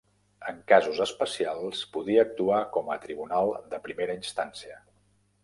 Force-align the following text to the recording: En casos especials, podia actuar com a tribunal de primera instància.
En 0.51 0.55
casos 0.69 1.01
especials, 1.05 1.81
podia 1.97 2.23
actuar 2.29 2.63
com 2.79 2.91
a 2.95 2.99
tribunal 3.05 3.55
de 3.75 3.83
primera 3.87 4.19
instància. 4.23 4.83